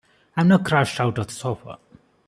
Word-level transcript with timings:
I'm 0.35 0.47
now 0.47 0.57
crashed 0.57 0.99
out 0.99 1.19
on 1.19 1.27
the 1.27 1.31
sofa! 1.31 1.77